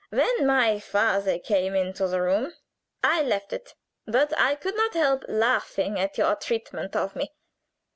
When 0.09 0.47
my 0.47 0.79
father 0.79 1.37
came 1.37 1.75
into 1.75 2.07
the 2.07 2.23
room, 2.23 2.55
I 3.03 3.21
left 3.21 3.53
it. 3.53 3.75
But 4.07 4.35
I 4.35 4.55
could 4.55 4.75
not 4.75 4.95
help 4.95 5.23
laughing 5.27 5.99
at 5.99 6.17
your 6.17 6.35
treatment 6.37 6.95
of 6.95 7.15
me. 7.15 7.35